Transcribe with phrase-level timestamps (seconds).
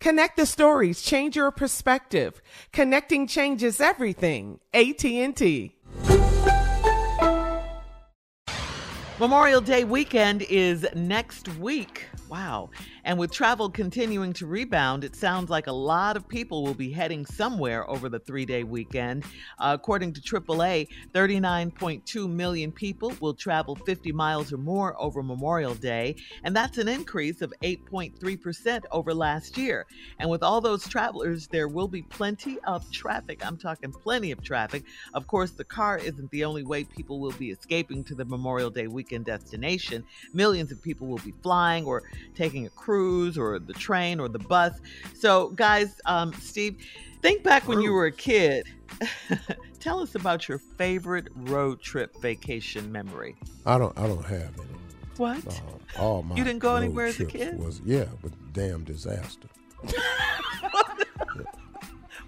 [0.00, 2.40] Connect the stories, change your perspective.
[2.72, 4.58] Connecting changes everything.
[4.72, 5.76] AT&T.
[9.18, 12.06] Memorial Day weekend is next week.
[12.30, 12.70] Wow.
[13.02, 16.92] And with travel continuing to rebound, it sounds like a lot of people will be
[16.92, 19.24] heading somewhere over the three day weekend.
[19.58, 25.74] Uh, according to AAA, 39.2 million people will travel 50 miles or more over Memorial
[25.74, 26.14] Day,
[26.44, 29.86] and that's an increase of 8.3% over last year.
[30.20, 33.44] And with all those travelers, there will be plenty of traffic.
[33.44, 34.84] I'm talking plenty of traffic.
[35.14, 38.70] Of course, the car isn't the only way people will be escaping to the Memorial
[38.70, 40.04] Day weekend destination.
[40.32, 42.04] Millions of people will be flying or
[42.34, 44.80] taking a cruise or the train or the bus.
[45.14, 46.76] So, guys, um, Steve,
[47.22, 48.66] think back when you were a kid.
[49.80, 53.36] Tell us about your favorite road trip vacation memory.
[53.64, 53.96] I don't.
[53.98, 54.68] I don't have any.
[55.16, 55.46] What?
[55.46, 57.58] Uh, all my You didn't go anywhere as a kid?
[57.58, 59.48] Was yeah, but damn disaster.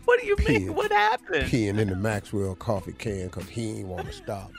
[0.04, 0.74] What do you mean?
[0.74, 1.50] What happened?
[1.50, 4.50] Peeing in the Maxwell coffee can because he ain't want to stop.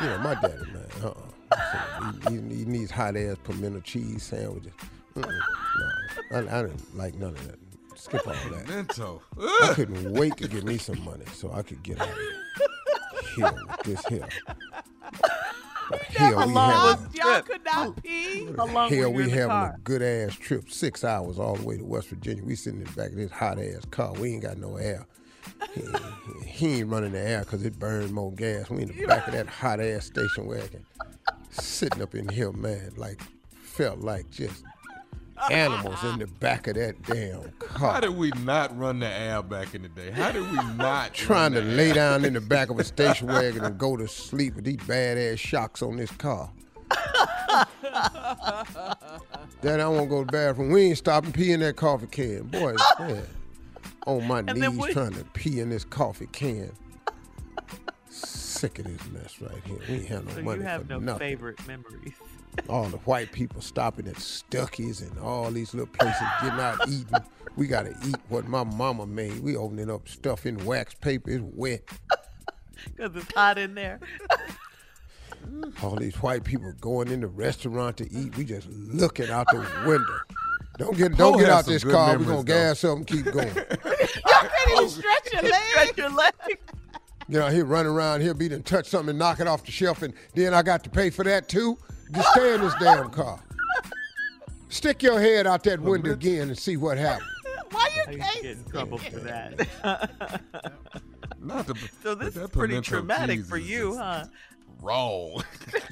[0.00, 0.86] You know, my daddy, man.
[1.02, 1.27] Uh-uh.
[1.72, 4.72] So he, he, he needs hot ass pimento cheese sandwiches.
[5.16, 5.40] Mm-mm,
[6.30, 7.58] no, I, I didn't like none of that.
[7.96, 8.66] Skip all that.
[8.66, 9.22] Pimento.
[9.38, 12.16] I couldn't wait to get me some money so I could get out of
[13.34, 14.28] here with this here.
[15.90, 18.46] The hell we having, Y'all could not pee.
[18.90, 22.08] Hell we in having a good ass trip, six hours all the way to West
[22.08, 22.44] Virginia.
[22.44, 24.12] We sitting in the back of this hot ass car.
[24.12, 25.06] We ain't got no air.
[25.74, 25.88] He, he-
[26.46, 28.68] he ain't running the air because it burned more gas.
[28.68, 30.84] We in the back of that hot ass station wagon,
[31.50, 33.20] sitting up in here, man, like
[33.50, 34.62] felt like just
[35.50, 37.68] animals in the back of that damn car.
[37.70, 38.00] How car.
[38.02, 40.10] did we not run the air back in the day?
[40.10, 41.94] How did we not Trying to the lay air?
[41.94, 45.38] down in the back of a station wagon and go to sleep with these badass
[45.38, 46.50] shocks on this car.
[49.60, 50.70] Daddy, I want to go to the bathroom.
[50.70, 52.44] We ain't stopping pee in that coffee can.
[52.44, 53.22] Boy, man,
[54.06, 56.72] on my then knees we- trying to pee in this coffee can.
[58.58, 59.78] Sick of this mess right here.
[59.88, 61.18] We ain't have no So money you have for no nothing.
[61.20, 62.12] favorite memories.
[62.68, 67.06] All the white people stopping at Stuckey's and all these little places getting out eating.
[67.54, 69.38] We got to eat what my mama made.
[69.44, 71.30] We opening up stuff in wax paper.
[71.30, 71.82] It's wet.
[72.96, 73.98] Because it's hot in there.
[75.82, 78.36] All these white people going in the restaurant to eat.
[78.36, 80.18] We just looking out the window.
[80.78, 82.16] Don't get don't get out this car.
[82.18, 82.42] We're gonna though.
[82.44, 83.48] gas up and keep going.
[83.48, 85.64] Y'all can't even oh, stretch your legs.
[85.70, 86.32] Stretch your leg.
[87.28, 89.70] You know, he'll run around, he'll be done touch something and knock it off the
[89.70, 91.78] shelf, and then I got to pay for that too.
[92.10, 93.38] Just stay in this damn car.
[94.70, 97.28] Stick your head out that window again and see what happens.
[97.70, 99.68] Why you I used to can't get in trouble for that.
[101.40, 104.24] Not the, so this that is pretty pimento traumatic cheese for you, huh?
[104.80, 105.42] Wrong.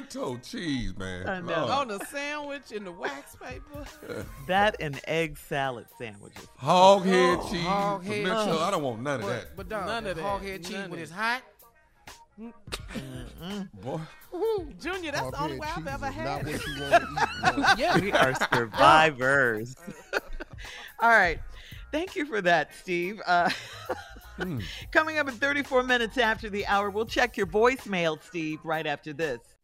[0.00, 1.28] pimento cheese, man.
[1.28, 1.66] I know.
[1.66, 1.90] Lord.
[1.90, 3.84] On a sandwich in the wax paper.
[4.46, 6.46] That and egg salad sandwiches.
[6.56, 7.64] Hog head Oh, cheese.
[7.64, 8.52] hog head pimento.
[8.52, 8.60] cheese.
[8.62, 9.56] I don't want none of that.
[9.56, 10.22] But dog, None of that.
[10.22, 11.42] hog head cheese None when it's hot.
[13.82, 14.00] Boy.
[14.80, 16.52] Junior, that's the only way I've ever had it.
[16.54, 17.78] what you want to eat.
[17.78, 17.98] Yeah.
[17.98, 19.74] We are survivors.
[21.00, 21.38] All right.
[21.92, 23.20] Thank you for that, Steve.
[23.26, 23.50] Uh,
[24.90, 29.12] Coming up in 34 minutes after the hour, we'll check your voicemail, Steve, right after
[29.12, 29.38] this.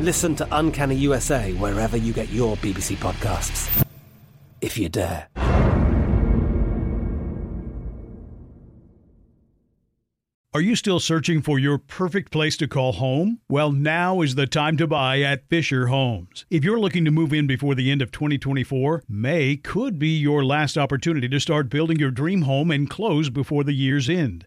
[0.00, 3.86] Listen to Uncanny USA wherever you get your BBC podcasts,
[4.62, 5.28] if you dare.
[10.52, 13.40] Are you still searching for your perfect place to call home?
[13.48, 16.46] Well, now is the time to buy at Fischer Homes.
[16.50, 20.44] If you're looking to move in before the end of 2024, May could be your
[20.44, 24.46] last opportunity to start building your dream home and close before the year's end.